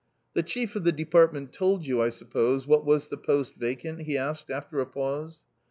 "The 0.33 0.41
chief 0.41 0.75
of 0.75 0.83
the 0.83 0.91
department 0.91 1.53
told 1.53 1.85
you, 1.85 2.01
I 2.01 2.09
suppose, 2.09 2.65
what 2.65 2.83
was 2.83 3.09
the 3.09 3.17
post 3.17 3.53
vacant?" 3.53 4.01
he 4.07 4.17
asked 4.17 4.49
after 4.49 4.79
a 4.79 4.87
pause. 4.87 5.43